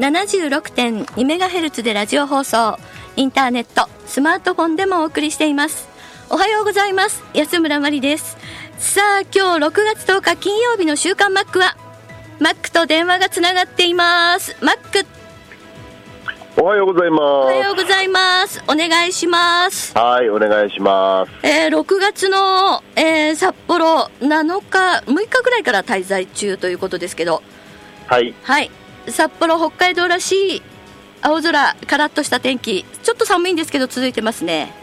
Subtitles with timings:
[0.00, 2.78] FM76.2MHz でラジオ放送。
[3.16, 5.90] インターネットスマートフォンでもお送りしています。
[6.30, 7.22] おはようございます。
[7.34, 8.38] 安村麻里です。
[8.78, 11.76] さあ今日6月10日金曜日の週刊マックは
[12.38, 14.56] マックと電話がつながっています。
[14.64, 15.06] マック。
[16.58, 17.20] おはようございます。
[17.20, 18.62] おはようございます。
[18.68, 19.92] お願いします。
[19.94, 21.32] はい、お願いします。
[21.46, 27.42] えー、6月の、えー札幌7日6日ぐらいから滞在中ということですけど。
[28.06, 28.70] はい、はい
[29.10, 30.62] 札幌北海道らしい
[31.22, 32.84] 青空カラッとした天気。
[33.02, 34.74] ちょっと寒いんですけど続いてますね。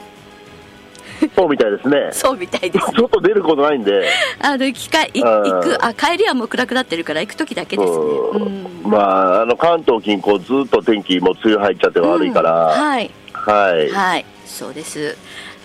[1.36, 2.10] そうみたいですね。
[2.14, 5.24] そうみたいです外出ることないんで、あの行きか行
[5.62, 7.90] くあ帰りはもう暗くなってるから行く時だけです。
[7.92, 8.68] ねうん。
[8.84, 13.10] まあ、あの関東近郊ずっと天気も梅雨入っちゃって悪いから、はい。
[13.34, 14.26] はい、はい。
[14.46, 15.18] そうです。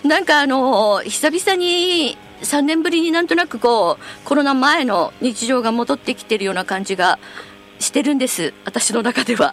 [0.03, 7.19] なんかあの久々に3年ぶりになんとなくこうコロナ前の日常が戻ってきてるような感じが
[7.79, 8.53] してるんです。
[8.65, 9.51] 私の中では。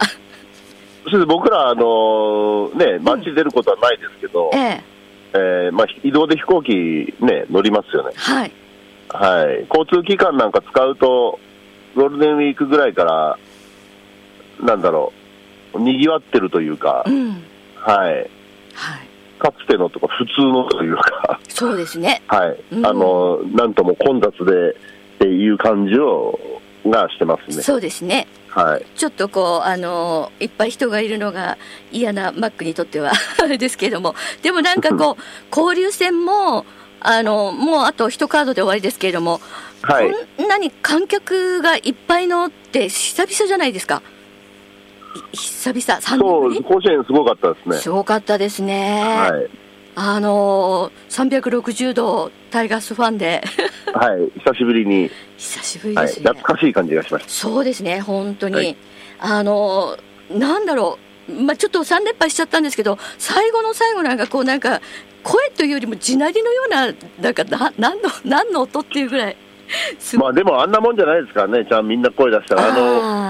[1.27, 4.83] 僕ら、あのね、街出ることはないですけど、ええ。
[5.33, 8.51] えーまあ、移動で飛行機、ね、乗りますよね、はい。
[9.09, 11.39] はい、交通機関なんか使うと、
[11.95, 13.37] ゴールデンウィークぐらいから、
[14.59, 15.13] なんだろ
[15.73, 17.43] う、にぎわってるというかう、ん。
[17.75, 18.29] はい、はい。
[19.39, 21.39] かつてのとか、普通のというか。
[21.47, 22.21] そうですね。
[22.27, 22.85] はい、うん。
[22.85, 24.75] あのなんとも混雑でっ
[25.19, 26.39] ていう感じを
[26.87, 27.63] がしてますね。
[27.63, 28.27] そうですね。
[28.47, 31.57] はい、ちょっとこうあのいっぱい人がいるのが
[31.91, 34.15] 嫌なマックにとっては あれですけれども。
[34.41, 35.23] でもなんかこう
[35.55, 36.65] 交流戦も
[36.99, 39.39] あのもうあと一カードで終わりですけれども、
[39.81, 44.01] はい、こんなに観客がいっぱいのって久々じゃないですか。
[45.33, 46.63] い久々3そう、年ぶり？
[46.63, 47.77] 甲子園すごかったですね。
[47.77, 49.49] すごかったですね、はい、
[49.95, 53.43] あの360度タイガースファンで。
[53.93, 58.77] はい、久しぶりに、久しぶりはい、ですね、懐かしい感じがしましそうですね、本当に、はい。
[59.19, 59.97] あの
[60.29, 60.97] なんだろ
[61.29, 64.81] う、まあ、ちょっと3連敗しちゃったんですけど、最後の最後なんか、こうなんか、
[65.23, 69.37] 声というよりも地鳴りのような、なんかな、なんの、なんの音っていうぐらい。
[70.17, 72.71] まあでもあんなもんじゃないですからね、ちゃんみんな声出したら、あ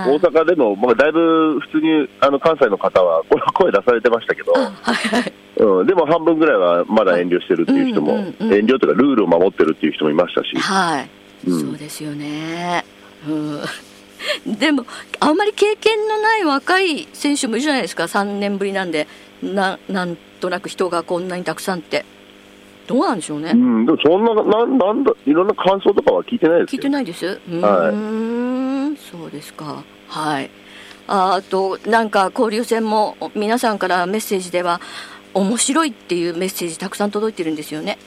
[0.05, 11.09] の大阪でも、まあ、だいぶ普通にあの関西の方は声出されてましたけど、あはいはい、うん、でも半分ぐらいはまだ遠慮してるっていう人も、うんうんうん遠慮というか、ルールを守ってるっていう人もいましたし、はい、
[11.47, 11.59] うん。
[11.59, 12.83] そうですよね。
[13.27, 13.61] うん。
[14.57, 14.85] でも、
[15.19, 19.07] あんまり経験のない若い選手もいるじゃないですか、3年ぶりなんで、
[19.41, 22.05] ななんとなく人がこんなにたくさんって、
[22.91, 23.51] どうなんでしょうね。
[23.51, 27.25] うん、でもそんななんなんだ、いろんな感想とかは聞いてないです聞いよてないです。
[27.25, 29.83] うーはいん、そうですか。
[30.07, 30.49] はい。
[31.07, 34.79] ああとなんか交流戦も皆さんからメッセージでは
[35.33, 37.97] 面白いっていうメッセージたくさん届いてるんですよね。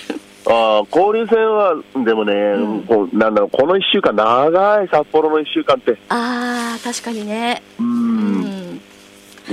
[0.46, 7.62] ああ交流戦は、でもね、うんこうなんだろう、この1週間、長い札幌の1週間って、ああ確かにね。
[7.80, 8.03] ううんん。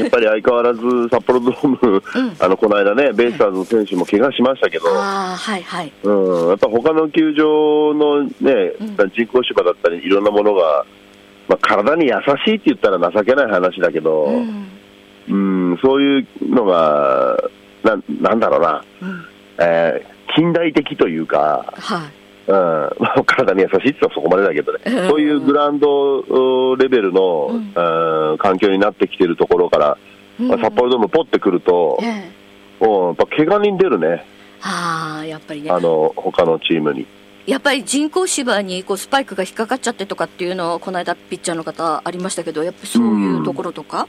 [0.02, 5.94] やっぱり相変わらず札幌ドーム、うんあのこの間ね、ベイスターズの選手も怪我しましたけど、はいはい。
[6.04, 8.30] うん、やっぱ他の球場のね、
[8.80, 10.86] うん人工芝だったり、いろんなものが、
[11.48, 12.14] まあ、体に優
[12.46, 14.68] しいって言ったら情けない話だけど、うん。
[15.30, 17.38] うん、そういうのが、
[17.84, 19.26] ななんだろうな、うん。
[19.60, 22.21] えー近代的というか、はい。
[22.48, 25.10] うん、ま あ体に優しいって言ったらそこまでだけどね、うん。
[25.10, 27.74] そういうグラウンドうレベルの、うん。
[27.76, 29.98] うん環境になってきてるところから、
[30.40, 32.86] まあ札幌ドームポってくると、ええ。
[32.86, 34.26] うん、やっぱ怪我人出るね、
[34.62, 35.70] ああやっぱりね。
[35.70, 37.06] あの他のチームに。
[37.46, 44.08] やっぱり人工芝にこうスパイクが引っかかっちゃってとかっていうのをこの間ピッチャーの方ありましたけどやっぱりそういうところとか、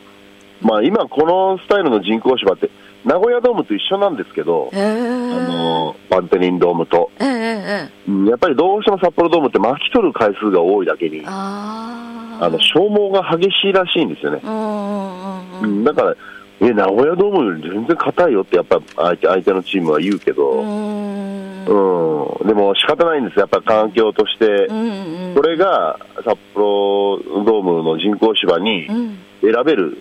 [0.62, 2.70] まあ、今、このスタイルの人工芝って、
[3.04, 14.40] 名古屋ドームと一緒なんですけど、へえあのバンテリンドームと、ええええうんやっぱりどうしても札幌ドームって巻き取る回数が多いだけに、あの消耗が激しいらしいんですよね。
[14.42, 15.78] うんうんうんうん。
[15.78, 16.14] うん、だから、
[16.60, 21.64] え、名古屋ドームより全然硬いよって、やっぱ相手相手のチームは言うけうど、ん。
[21.64, 24.66] うん、でも仕方ないんですよ、やっぱ環境として。
[24.66, 25.34] う、んうん。
[25.34, 29.18] それが札幌ドームの人工芝にうん。
[29.42, 29.98] 選べる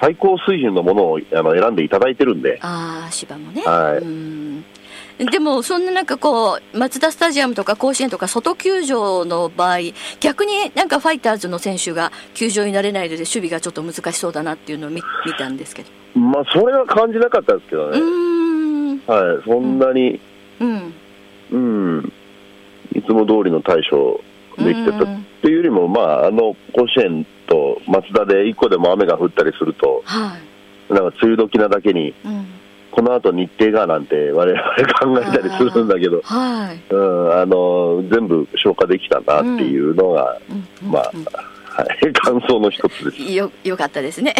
[0.00, 3.98] 最高水準のものをあの選んでいただいてるんで、ああ芝もね、はい。
[3.98, 4.64] うん。
[5.18, 9.78] でもそんななんかこうマツダスタジアムとか甲子園とか外球場の場合
[10.18, 15.90] 逆になんかファイターズの選手が球場になれないので守備がちょっと難しそうだなっていうのを見見たんですけど。
[16.18, 20.18] まあ、それは感じなかったですけどうね、はい、そんなに、
[20.58, 20.94] うん。
[21.52, 22.12] うん、
[22.94, 24.20] いつも通りの対処
[24.56, 27.30] できてたっうんていうよりも、まあ、あの甲子園と
[27.86, 30.36] 松田で1個でも雨が降ったりすると、は
[30.90, 32.46] い、なんか梅雨時なだけに、うん、
[32.90, 34.62] この後日程がなんて、我々
[34.94, 40.68] 考えたりするんだけど、はい、うん、あの全部消化できたなっていうのが、うん。
[40.86, 40.92] うん。
[40.92, 41.12] まあ、
[41.70, 43.32] はい、 感想の一つです。
[43.32, 44.34] よよかったですね、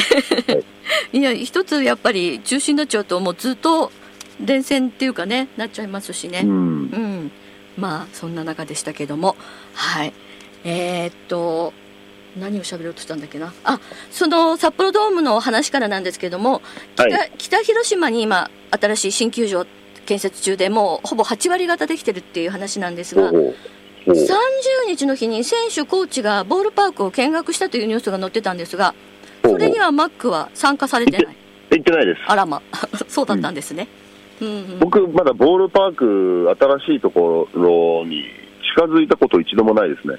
[1.13, 3.93] い、や一つやっぱり中止になっちゃうともうずっと
[4.45, 6.51] 連戦っていうかねなっちゃいますしね、うん。
[6.51, 7.31] うん、
[7.79, 9.37] まあそんな中でしたけども。
[9.75, 10.13] はい。
[10.65, 11.73] えーっと
[12.39, 13.53] 何を喋ろうとしたんだっけな？
[13.65, 13.81] あ
[14.11, 16.63] その札幌ドームの話からなんですけども
[16.97, 17.33] 北,、はい。
[17.39, 19.67] 北広島に今新しい新球場
[20.07, 23.55] 建設中でもうほぼ8割方できてるっていう話なんですがほうほう。
[24.07, 24.15] ほう。
[24.15, 24.27] 30
[24.89, 28.95] 日の日に選手、コーチがボールパークを見学したというニュースが載ってたんですが
[29.43, 31.37] それにはマックは参加されてない。
[31.71, 32.21] 言ってないです。
[32.27, 32.63] あらま。
[33.09, 33.89] そうだったんですね、
[34.41, 34.49] うん。
[34.49, 36.57] うん僕、まだボールパーク、
[36.87, 38.25] 新しいところに
[38.75, 40.17] 近づいたこと一度もないですね。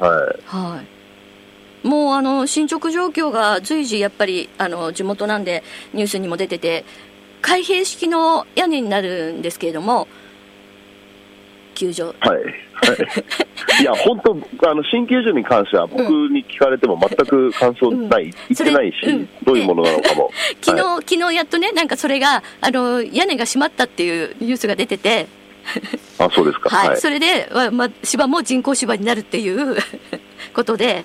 [0.00, 0.40] はい。
[0.46, 0.82] は
[1.84, 5.62] い、もうあの進捗状況が随時やっぱりあの地元なんで
[5.92, 6.84] ニュースにも出てて
[7.42, 10.08] 開閉式の屋根になるんですけれども
[11.74, 12.70] 球場はい。
[12.80, 13.82] はい。
[13.82, 20.30] いや、本当、あの、新球場に関しては、僕に聞かれても全く感想ない、うん言ってないし、うんどういうものなのかも。
[20.62, 25.26] 昨日、は昨日やっとねなんかそれがあの屋根が閉まったっていうニュースが出てて、
[26.18, 26.70] あ、そうですか。
[26.70, 27.00] はいはい。
[27.00, 29.76] それで、わま、芝も人工芝になるっていう
[30.54, 31.04] ことで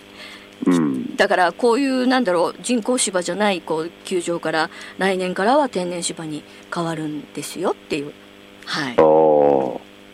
[0.65, 1.15] うん。
[1.15, 6.43] だからこういうなんだろう人工芝じゃないこう球場から来年からは天然芝に
[6.73, 8.13] 変わるんですよっていう、
[8.65, 8.95] はい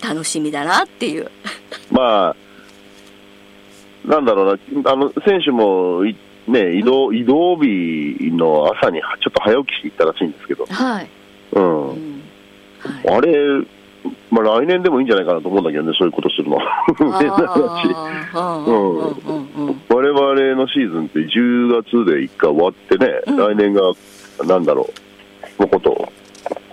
[0.04, 1.30] 楽しみだなっていう。
[1.92, 2.36] まあ、
[4.08, 6.16] なんだろうな、あの、選手もい、
[6.48, 11.08] ね、移動、移動日の朝にはちょっと早起きして行ったらしいんですけど、はい、
[11.52, 11.90] うん。
[11.92, 12.22] うん
[12.80, 13.32] はいあれ、
[14.32, 16.58] まあ来年でもいいんじゃないかなと思うんだけどね、そういうことするの。
[17.20, 17.96] 変な話。
[18.34, 19.68] あーうんうんうん。
[19.68, 19.82] うん。
[19.90, 23.38] 我々のシーズンって10月で1回終わってね、うん。
[23.38, 23.92] 来年が、
[24.46, 24.90] なんだろ
[25.60, 26.10] う、のこと、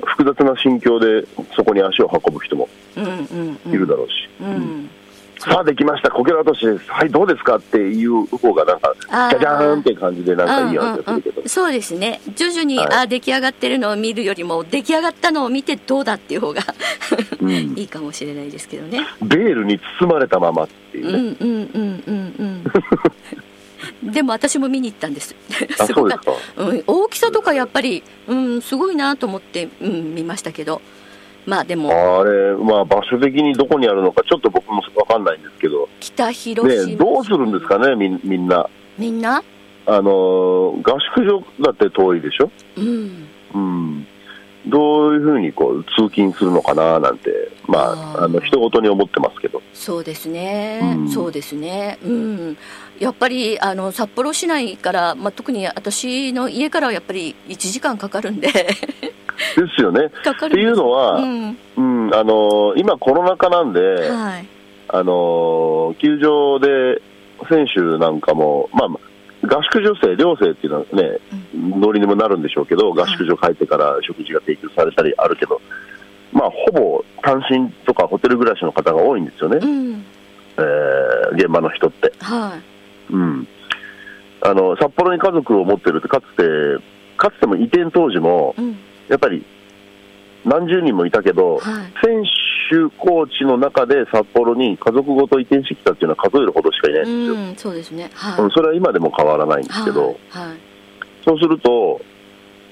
[0.05, 1.25] 複雑な心境で
[1.57, 3.73] そこに足を運ぶ人もうんうんうん。
[3.73, 4.91] いるだろうし、うん
[5.39, 8.95] さあできました、こけら落としです、はい、どうですかっていう方が、なんか、
[9.31, 11.49] じゃじゃーんって感じで、なんかいいような気がするけど。
[11.49, 12.21] そうですね。
[12.35, 12.87] 徐々に、はい。
[12.89, 16.63] あー出来上がってるのを見るよりも出来上がったのを見てどうだっていう方が
[17.41, 17.51] うん。
[17.79, 19.07] いいかもしれないですけどね。
[19.23, 21.19] ベールに包まれたままっていううね。
[21.19, 22.65] んうんうんうん
[24.03, 24.13] うん。
[24.13, 25.37] でも私も見に行ったんです。
[25.79, 26.63] あすごかった。
[26.63, 30.83] うん、大きさとかやっぱり、うん、すごいなと思って、うん、見ましたけど
[31.49, 31.91] まあでも。
[31.91, 38.69] あれ、まあ、場所的にどこにあるのか、ちょっと僕もわかんないんですけど、北広島、ね、どうするんですかね、みんみんな。
[38.99, 39.43] みんな？
[39.87, 43.27] あのー合宿所だって遠いでしょ、うん。
[43.55, 44.07] うん、
[44.67, 47.31] どういうふうにこう通勤するのかななんて、
[47.67, 47.79] ま
[48.19, 51.09] あ、あの人事に思ってますけど、そうですね、うん。
[51.09, 52.59] そうですね、うん、
[52.99, 58.49] やっぱりあの札幌市内から、まあ、特に私の家からはやっぱり1時間かかるんで
[59.57, 60.09] ですよね。
[60.23, 61.59] かかっていうのはうん。
[61.77, 64.47] うんあのー今、コロナ禍なんで、はい。
[64.89, 67.03] あのー球場で
[67.49, 68.89] 選手なんかも、まあ、
[69.47, 71.19] 合宿所生、寮生っていうのはね、
[71.55, 75.61] ノリにもなるんでしょうけど、合宿所帰ってから食事が提供されたりあるけど、
[76.33, 80.05] まあ、ほぼ単身とかホテル暮らしの方が多いんですよね、うん。
[80.57, 82.13] えー現場の人って。
[82.21, 82.57] は
[83.11, 83.13] い。
[83.13, 83.47] うん、
[84.43, 86.85] あの札幌に家族を持ってるってかつて、
[87.17, 89.45] かつても移転当時も、うんやっぱり
[90.45, 91.63] 何十人もいたけど、はい。
[92.05, 92.23] 選
[92.71, 98.11] 手、コーチの中で札幌に家族ごと移転してきたっていうのは数えるほどしかいないんですよ、うん、そうですね。
[98.15, 100.59] はい、うんそれは今でも変わらないんですけど、はいはい。
[101.25, 102.01] そうすると、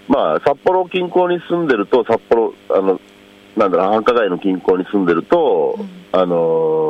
[0.09, 3.01] まあ、札幌近郊に住んでると、札幌、あの
[3.57, 5.89] なんだろう、繁華街の近郊に住んでると、うん。
[6.13, 6.35] あの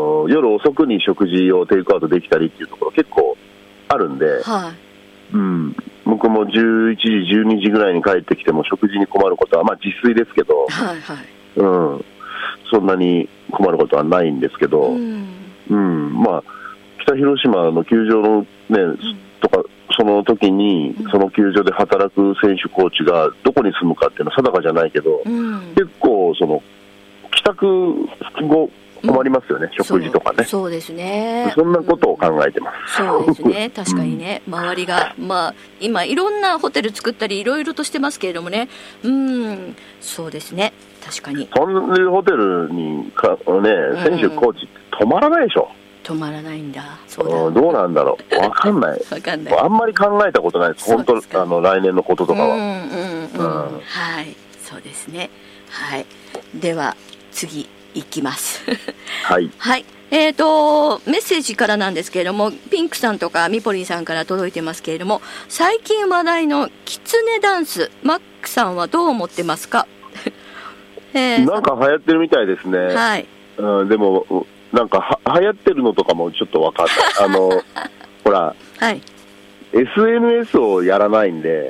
[0.02, 3.36] ー夜遅くに食事をテイクアウトできたりっていうところ、結構
[3.88, 4.42] あるんで。
[4.42, 5.36] はい。
[5.36, 5.76] うん、
[6.06, 11.16] 僕も11時、12時ぐらいに帰ってきても食事に困ることは、まあ、自炊ですけど、はいはい。
[11.56, 12.04] うん、
[12.70, 15.26] そんなに困ることはないんですけど、ううん。
[15.68, 16.44] んまあ、
[17.02, 18.46] 北広島の球場の、ね
[19.40, 19.62] とか
[19.98, 25.74] その時に、その球場で働く選手、コーチがどこに住むかっていうのは定かじゃないけど、うん。
[25.74, 26.62] 結構、その
[27.32, 27.66] 帰宅
[28.46, 28.70] 後、
[29.06, 30.44] 困りますよね、食事とかね。
[30.44, 32.96] そうですねそんなことを考えてます。
[32.96, 38.68] そうですね、 確かにね、周りが、まあ、今、いろんなホテル作ったり、いろいろとしてますけれどもね、
[39.02, 40.72] うん、そうですね、
[41.04, 43.36] 確かに、そんなホテルにか、ね、
[44.02, 45.68] 選手、コーチって泊まらないでしょ。
[46.04, 48.36] 止まらないんだ、そうどうなんだろう。
[48.36, 49.00] わかんない。
[49.10, 49.58] わかんない。
[49.58, 50.94] あんまり考えたことないです。
[50.94, 52.54] 本当、あの、来年のこととかは。
[52.54, 52.68] うんうん
[53.34, 55.30] うん、うんはい、そうですね。
[55.68, 56.06] はい。
[56.54, 56.96] では
[57.32, 58.62] 次いきます。
[59.24, 59.50] はい。
[59.58, 59.84] はい。
[60.10, 69.88] えーとメッセージからなんですけれどもピンクさんとかミポリンさんから届いてますけれども最近話題のキツネダンスマックさんはどう思ってますか、
[71.12, 72.78] えーなんか流行ってるみたいですね。
[72.78, 73.26] はい
[73.58, 76.96] うん、でも、なんかは流行ってるのとかもちょっとわかんない。
[77.20, 77.64] あの、
[78.22, 79.00] ほら、はい
[79.72, 81.68] SNS をやらないんで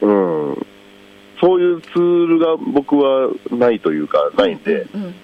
[0.00, 0.66] う、んうん、
[1.40, 5.14] そういうツールが僕はないというか、ないんで、うんうん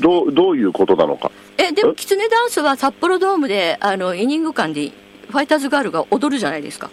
[0.00, 1.30] どうどういうことなのか？
[1.58, 4.90] えでもキツネダンスは札幌ドームであのイニング間で
[5.30, 6.90] ファイターズガールが踊るじゃないですか。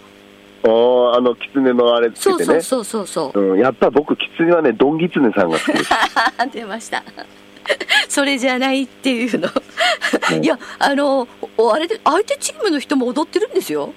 [0.63, 2.57] あーあの、キツネのあれつそけてね。
[2.59, 3.53] うそうそうそうそう。
[3.53, 5.89] うん、やっぱ僕、キツネはね、ドンギツネさんが好きです。
[6.53, 7.03] 出ました。
[8.07, 9.47] それじゃないっていうの。
[10.41, 13.93] いやあのおあれで相手チームの人も踊ってるんですよ。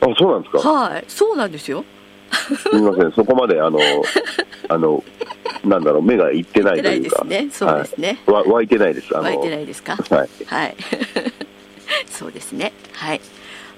[0.00, 0.70] あ、そうなんですか？
[0.70, 1.04] はい。
[1.08, 1.84] そうなんですよ
[2.70, 3.78] すみません、そこまで、あの、
[4.68, 5.02] あの、
[5.64, 7.24] なんだろう、目がいってないとないいうか。
[7.24, 7.48] ですね。
[7.52, 9.12] そうですね、はい、わ湧いてないです。
[9.14, 9.96] 湧いてないですか？
[10.10, 10.28] はい。
[10.46, 10.76] はい。
[12.10, 12.72] そうですね。
[12.92, 13.20] はい。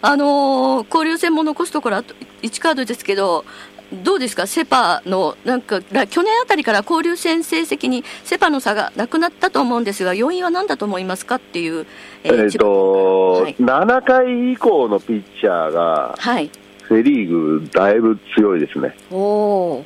[0.01, 3.45] あのー交流戦も残すところあと1カードですけど
[3.93, 4.47] どうですか？
[4.47, 11.85] セパのなんから去年あたりから交流戦成績にセパの差がなくなったと思うんですが要因は何だと思いますかっていう、
[12.23, 16.49] えっ、千葉と、はい、7回以降のピッチャーが、はい、
[16.89, 18.95] セ・リーグ、だいぶ強いですね。
[19.11, 19.85] お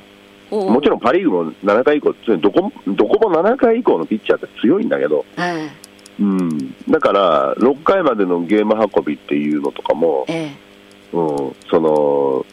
[0.50, 5.70] もちろんパ・リーグも7回以降どこもどこも7回以降のピッチャーって強いんだけど、え
[6.20, 11.16] うん、だから、6回までのゲーム運びっていうのとかも、ええ。
[11.16, 12.44] うん、その、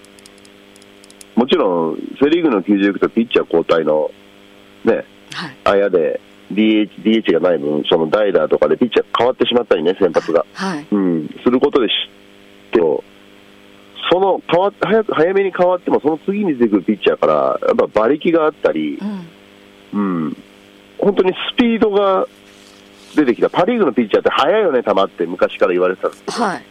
[1.35, 4.11] もちろん、セ・リーグの球場行くとピッチャー交代の、
[4.85, 5.57] ね、えはい。
[5.65, 6.19] あやで
[6.51, 10.45] DH, DH がない分、その代打とかでピッチャー変わってしまったりね、先発が。
[10.53, 10.87] はい。
[10.91, 11.95] うん、することで知っ
[12.71, 13.03] ても、
[14.19, 17.33] その変わっ早く早めに変わっても、その次に出てくるピッチャーから、
[17.65, 19.27] やっぱ馬力があったりう、ん。
[19.93, 20.37] うん、
[20.97, 22.27] 本当にスピードが
[23.15, 26.63] 出てきた、パ・リーグのピッチャーって速いよね、球って昔から言われてたんですけど、はい。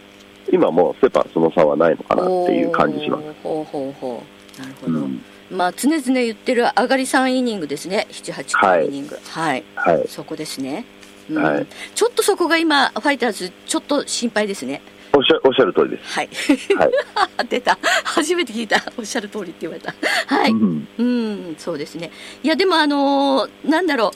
[0.52, 3.24] 今もうセ・パ、その差はないのかなっていう感じします。
[3.42, 4.22] ほうほうほ
[4.58, 4.60] う。
[4.60, 5.22] なるほど、うん。
[5.50, 8.06] まあ常々言ってる上がり3イニングですね。
[8.10, 9.18] 78回イニング。
[9.30, 10.04] はい、はい。
[10.06, 10.84] そこですね、
[11.30, 11.42] うん。
[11.42, 11.66] はい。
[11.94, 14.82] ちょっとそこが今ファイターズちょっと心配ですね
[15.18, 16.14] おっしゃおっしゃる通りです。
[16.14, 16.28] はい。
[16.76, 16.90] はい。
[17.50, 17.76] 出た。
[18.04, 18.80] 初めて聞いた。
[18.96, 19.92] おっしゃる通りって言われた。
[20.26, 20.50] はい。
[20.52, 21.54] うんうん。
[21.58, 22.12] そうですね。
[22.42, 24.12] いやでもあのーなんだろ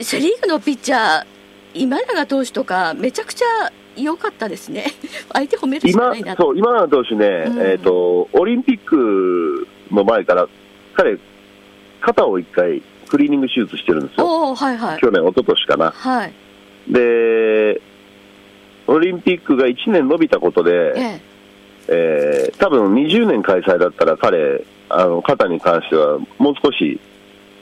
[0.00, 0.04] う。
[0.04, 1.24] セ・リーグのピッチャー
[1.74, 4.86] 今永投手とかめちゃくちゃ良かったですね。
[5.32, 7.58] 相手褒めるしか今ないなそう今永投手ね、うん。
[7.60, 10.48] えーと、オリンピックの前から、
[10.94, 11.18] 彼、
[12.00, 15.00] 肩を一回クリーニング手術してるんですよ、おおはいはい。
[15.00, 15.90] 去年、一昨年かな。
[15.90, 16.32] はい。
[16.88, 17.80] で、
[18.90, 21.20] オリンピックが1年伸びたことで、ええ。
[21.88, 27.00] えー多分20年開催だったら彼、あの肩に関してはもう少し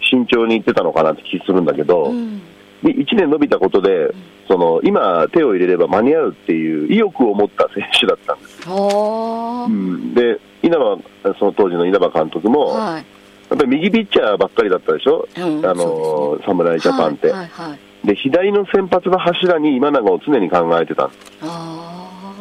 [0.03, 2.39] 慎重にいってたのかなって気するんだけど、うん。
[2.83, 4.13] で1年伸びたことで、
[4.49, 8.69] その今、手を入れれば間に合うっていう意欲を持った選手だったんです。
[8.69, 10.99] うん、で稲葉
[11.39, 13.05] その当時の稲葉監督も、はい。
[13.51, 21.09] やっぱり右ピッチャーばっかりだったでしょ、うんあの侍ジャパンって、はいはいはいで左の先発の柱に今永を常に考えてた。
[21.09, 21.21] んです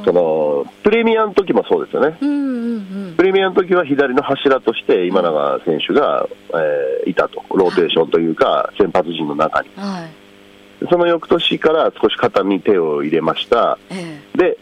[0.06, 3.16] そのプレミアの時もそうですよね、うんうんうん。
[3.18, 10.88] プレミアの時は左の柱として今永選手が、えーいたと、ローテーションというか、先発陣の中に、はい。
[10.90, 14.58] その翌年から少し肩に手を入れました、えで、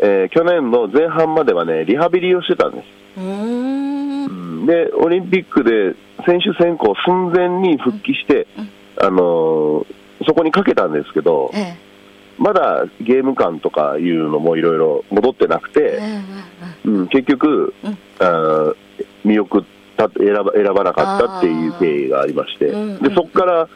[0.00, 2.86] えー去年の前半まではね、リハビリをしてたんです。
[4.66, 5.94] で、オリンピックで
[6.26, 8.68] 選手選考寸前に復帰して、うん。
[9.06, 11.76] あのーそこにかけたんですけど、え
[12.38, 16.20] まだゲーム感とかいうのもいろいろ戻ってなくて、ええ
[16.86, 17.98] えうん、結局、うん。
[18.18, 18.76] あー
[19.24, 19.62] 見送っ
[19.96, 23.68] た選ば選ばなかったっていう経緯がありまして、うんうんでそこから、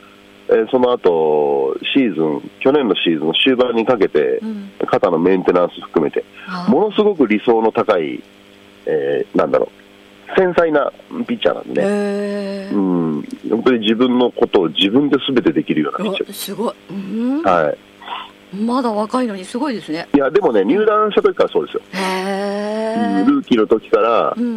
[0.49, 4.71] えーその後シーズン、去年のシーズンの終盤にかけてう、ん。
[4.87, 6.25] 肩のメンテナンス含めて、
[6.69, 8.23] ものすごく理想の高い、
[8.87, 9.84] えーなんだろう、
[10.37, 10.93] 繊細な
[11.27, 11.89] ピッチャーなんでね。
[11.89, 17.65] ええうん、本当に自分のことを自分で全てできるようなピッチャおすごいうんー。
[17.67, 17.79] はい。
[18.57, 20.07] まだ若いのにすごいですね。
[20.15, 21.81] いや、でもね、入団した時からそうですよ。
[21.93, 23.25] へえ。
[23.27, 24.57] ルーキーの時からう、ん。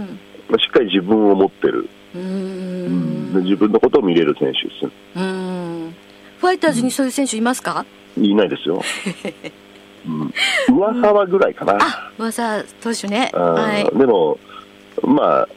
[0.50, 3.44] まあしっかり自分を持ってる、うーうん。
[3.44, 4.92] 自分のことを見れる選手です。
[5.16, 5.96] うん。
[6.40, 7.86] ファイターズにそういう選手いますか？
[8.16, 8.82] いないですよ。
[10.08, 10.34] うん、
[10.78, 11.78] 上沢ぐらいかな。
[11.82, 13.32] あ、噂投手ね。
[13.34, 13.84] うんはい。
[13.98, 14.38] でも、
[15.04, 15.48] まうんあ、。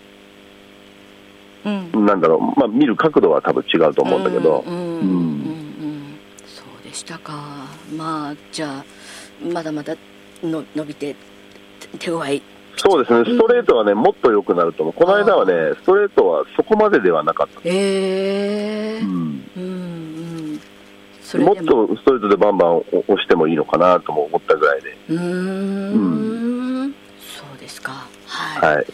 [1.64, 7.32] なんだろう、まあ、見る角度は多分違うと思うんだけど、うんうんうんうんそうでしたか。
[7.96, 8.84] まあじゃあ
[9.52, 9.94] まだまだ
[10.42, 11.14] の伸びて
[11.80, 12.42] 手手強い。
[12.76, 14.94] そうですね、ストレートはね、もっと良くなると思う。
[14.94, 17.60] この間はね、ストレートはそこまでではなかった。
[17.64, 20.60] ええうんうん
[21.34, 21.42] うん。
[21.42, 25.18] もっとストレートでバンバン押してもいいのかなとも思ったぐらいで、うー
[26.86, 26.94] ん。
[27.20, 28.06] そうですか。
[28.26, 28.76] はい。
[28.76, 28.86] はい、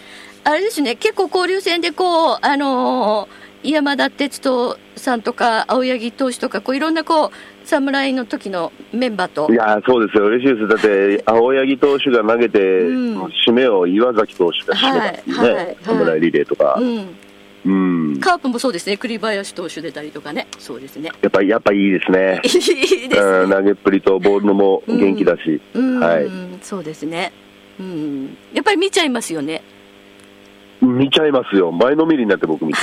[0.47, 0.95] あれですね。
[0.95, 7.31] 結構交流戦でこうあのー山田哲人さんとか青柳投手とかこういろんなこう
[7.65, 9.53] 侍の時のメンバーと。
[9.53, 13.23] いやーそうですよ、嬉しいです、だって青柳投手が投げて、うん。
[13.25, 15.77] 締めを岩崎投手が締めたっていうね、はいはいはい。
[15.83, 17.17] 侍リレーとか、うん。
[17.65, 21.11] うん、カープもそうですね、栗林投手出たりとかね、そうですね。
[21.21, 22.47] やっぱりやっぱいいですね、い
[23.07, 26.29] いですうん、投げっぷりとボールも元気だし、うん、はい。
[26.63, 27.33] そうですね。
[27.81, 29.63] うん、やっぱり見ちゃいますよね。
[30.87, 32.81] 見ちゃいますよ、前のめりになって僕見て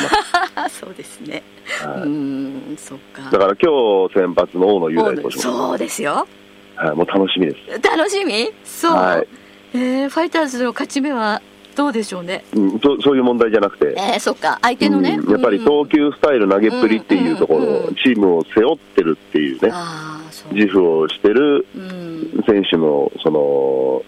[0.56, 0.80] ます。
[0.82, 1.44] そうですね。
[1.86, 3.24] はいうん、そっか。
[3.32, 6.28] だから今日先発の大野雄大投手も、そうですよ。
[6.76, 7.82] はい、もう楽しみです。
[7.88, 8.52] 楽しみ？
[8.64, 8.94] そう。
[8.96, 9.28] はい
[9.76, 11.42] えーファイターズの勝ち目は
[11.76, 12.44] どうでしょうね？
[12.56, 15.18] うん、そそういう問題じゃなくて、えー、そっか、相手のね。
[15.20, 20.54] うんやっぱり投球スタイル、投げっぷりっていうところ、うんうんチームを背負ってるっていうね、ああ、そう。
[20.54, 22.44] 自負をしてるうん。
[22.48, 24.04] 選手のその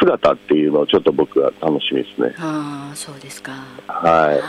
[0.00, 2.34] 姿っていうのをちょっと僕は楽しみですね。
[2.38, 3.52] ああ、そうですか。
[3.86, 4.40] ははい。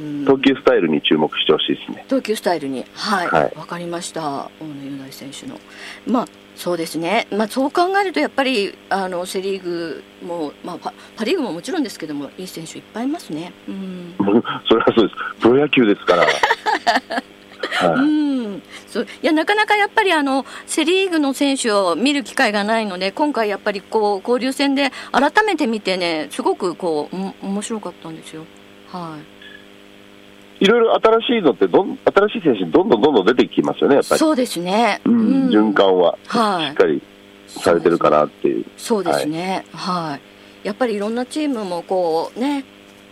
[0.00, 0.26] うんい。
[0.26, 2.04] 投球スタイルに注目してほしいですね。
[2.08, 2.84] 投球スタイルに？
[2.94, 4.20] はいわ、はいかりました
[4.60, 5.58] 大野雄大選手の
[6.06, 14.14] まあそうですねまあそう考えるとやっぱりあのセ・リーグも、まあ、パパ・リーグももちろんですけどもいい選手いっぱいいますねうん、
[14.68, 15.40] それはそうです。
[15.40, 16.26] プロ野球ですから。
[17.82, 18.06] うはい。
[18.06, 19.06] ん、そう。
[19.22, 28.44] いやなかなかやっぱりあのセ・リーグの選手を見る機会がないので今回やっぱりこう交流戦で改めて見てねすごくこうお面白かったんですよ。
[28.88, 29.18] は
[30.60, 30.64] い。
[30.64, 34.18] いろいろ新しいのってどん、新しい選手どんどんどんどん出てきますよね、やっぱり。
[34.18, 36.66] そうですね、うん、循環ははい。
[36.66, 37.02] しっかり
[37.46, 38.64] されてるかなっていう。
[38.76, 40.18] そうですね、は
[40.64, 42.64] い、やっぱりいろんなチームもこうね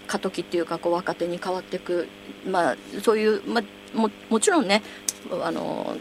[0.07, 2.09] 過渡期っていうかこう若手に変わっていく、
[2.49, 3.65] まあ、そういう、まあ、
[3.97, 4.83] ももちろんね
[5.43, 5.97] あの、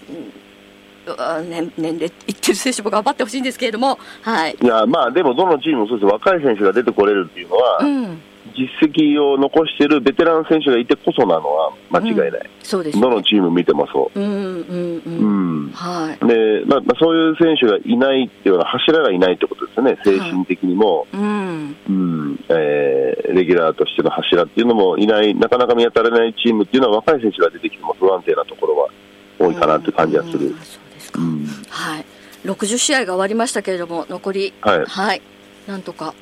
[1.49, 6.11] 年年齢いってる選手も頑張ってほしいんですけれども、はいいや、まあでもどのチームもそうです。
[6.11, 8.21] 若い選手が出てこれるっていうのは、うん、
[8.55, 12.49] 実績を残してるベテラン選手がいてこそなのは間違いない。
[12.63, 13.01] そうですね。
[13.01, 14.19] どのチーム見てもそう。
[14.19, 15.01] んうんう。
[15.05, 15.65] う、うん。
[15.67, 15.71] ん。
[15.71, 19.97] はい、で、まあ、まあ、そういう選手がいないっていうのは柱がいないってことですよね。
[20.03, 28.89] 精神的にも、うん、うん、えーレギュラーとしての柱っていうのもいない、なかなか見当たらないチームっていうのは若い選手が出てきても不安定なところは
[29.37, 30.47] 多いかなっていう感じはする。
[30.47, 30.53] うん。
[30.53, 31.45] そうですか、うん。
[31.69, 32.05] はい、
[32.45, 34.85] 60試合が終わりましたけれども残り、はい。
[34.85, 35.21] はい、
[35.67, 36.13] なんとか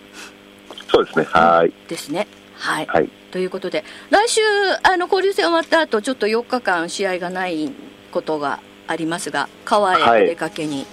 [0.93, 1.25] そうですね。
[1.25, 1.73] はい。
[1.87, 2.27] ですね。
[2.55, 3.09] はい、はい。
[3.31, 4.41] ということで来週
[4.83, 7.71] あの交流戦終わった後ちょっと4日間試合がない
[8.11, 10.85] ことがありますが川へお出かけに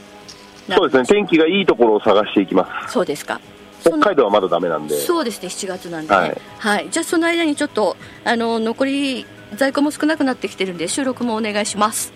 [0.66, 1.18] な、そうですね。
[1.20, 2.92] 天気がいいところを探していきます。
[2.92, 3.40] そうですか
[3.82, 4.96] そ北の海道はまだダメなんで。
[4.96, 12.12] そうですね7月なんでねはいはい、じゃあその間にちょっとあの残り在庫も少なくなってきてるんで収録もお願いします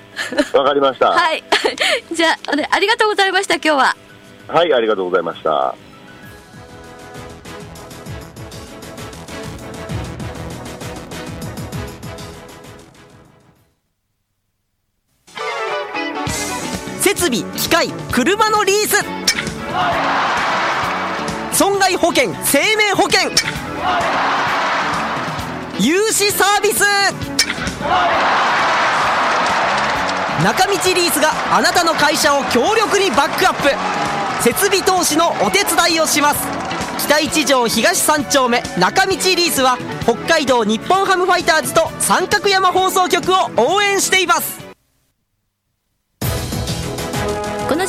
[0.52, 1.10] わかりました。
[1.10, 1.42] はい
[2.12, 2.36] じゃあ
[2.70, 3.96] ありがとうございました今日は
[4.48, 5.74] はい、ありがとうございました。
[17.74, 19.04] 設備機械車のリース。
[21.52, 23.30] 損害保険生命保険。
[25.80, 26.84] 融資サービス。
[30.44, 34.42] 中道リースがあなたの会社を強力にバックアップ。
[34.42, 36.46] 設備投資のお手伝いをします。
[36.98, 44.63] 北一条東三丁目中道リースは北海道日本ハムファイターズと三角山放送局を応援しています。